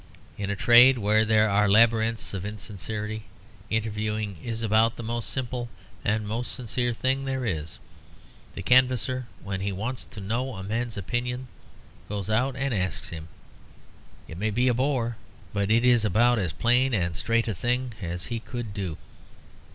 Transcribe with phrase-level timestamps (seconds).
[0.35, 3.25] In a trade where there are labyrinths of insincerity,
[3.69, 5.69] interviewing is about the most simple
[6.03, 7.77] and the most sincere thing there is.
[8.55, 11.47] The canvasser, when he wants to know a man's opinions,
[12.09, 13.27] goes and asks him.
[14.27, 15.17] It may be a bore;
[15.53, 18.97] but it is about as plain and straight a thing as he could do.